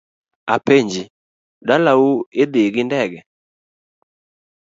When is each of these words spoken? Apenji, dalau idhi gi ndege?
Apenji, 0.53 1.03
dalau 1.67 2.01
idhi 2.41 2.61
gi 2.73 2.83
ndege? 2.87 3.19